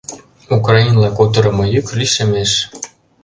Украинла 0.57 1.09
кутырымо 1.17 1.63
йӱк 1.73 1.87
лишемеш. 1.99 2.51